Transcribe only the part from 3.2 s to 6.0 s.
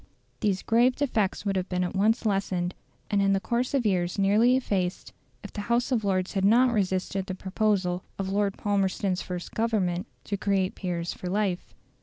in the course of years nearly effaced, if the House